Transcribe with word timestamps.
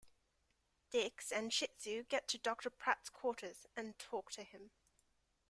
Dix 0.89 1.31
and 1.31 1.51
Shitzu 1.51 2.07
get 2.09 2.27
to 2.29 2.39
Doctor 2.39 2.71
Pratt's 2.71 3.07
quarters, 3.07 3.67
and 3.75 3.99
talk 3.99 4.31
to 4.31 4.41
him. 4.41 4.71